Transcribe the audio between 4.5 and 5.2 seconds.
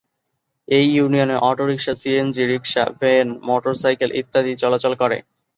চলাচল করে।